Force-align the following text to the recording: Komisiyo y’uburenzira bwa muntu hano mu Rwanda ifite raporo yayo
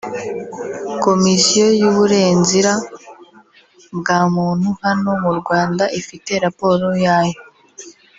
Komisiyo 1.05 1.65
y’uburenzira 1.79 2.73
bwa 3.99 4.19
muntu 4.35 4.69
hano 4.83 5.11
mu 5.23 5.31
Rwanda 5.39 5.83
ifite 5.99 6.31
raporo 6.45 6.87
yayo 7.05 7.39